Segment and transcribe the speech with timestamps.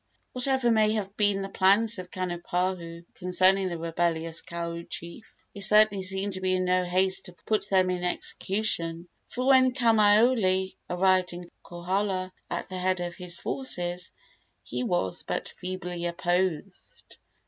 [0.33, 6.01] Whatever may have been the plans of Kanipahu concerning the rebellious Kau chief, he certainly
[6.01, 11.33] seemed to be in no haste to put them in execution, for when Kamaiole arrived
[11.33, 14.11] in Kohala at the head of his forces
[14.63, 17.17] he was but feebly opposed.